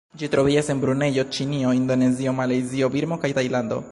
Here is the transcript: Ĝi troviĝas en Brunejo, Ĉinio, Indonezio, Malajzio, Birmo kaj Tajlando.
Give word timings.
Ĝi 0.19 0.27
troviĝas 0.35 0.69
en 0.73 0.79
Brunejo, 0.83 1.25
Ĉinio, 1.35 1.75
Indonezio, 1.81 2.35
Malajzio, 2.41 2.93
Birmo 2.97 3.21
kaj 3.27 3.35
Tajlando. 3.39 3.83